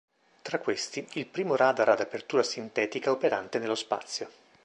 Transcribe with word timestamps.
Tra 0.41 0.57
questi, 0.57 1.07
il 1.13 1.27
primo 1.27 1.55
radar 1.55 1.89
ad 1.89 1.99
apertura 1.99 2.41
sintetica 2.41 3.11
operante 3.11 3.59
nello 3.59 3.75
spazio. 3.75 4.31